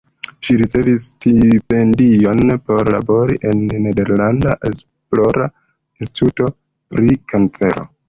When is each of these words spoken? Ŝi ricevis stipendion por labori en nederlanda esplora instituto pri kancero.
Ŝi 0.45 0.53
ricevis 0.59 1.03
stipendion 1.09 2.41
por 2.71 2.91
labori 2.97 3.39
en 3.51 3.63
nederlanda 3.85 4.59
esplora 4.73 5.51
instituto 5.55 6.55
pri 6.95 7.25
kancero. 7.35 7.91